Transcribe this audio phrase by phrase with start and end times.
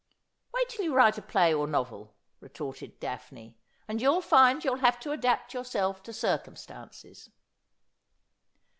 [0.55, 3.55] 'Wait till you write a play or a novel,' retorted Daphne,'
[3.87, 7.29] and you'll find you'll have to adapt yourself to circumstances.'